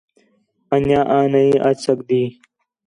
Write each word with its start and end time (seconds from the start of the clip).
انڄیاں 0.73 1.05
آں 1.15 1.25
نہیں 1.33 1.53
اَچ 1.67 1.77
سڳدی 1.85 2.21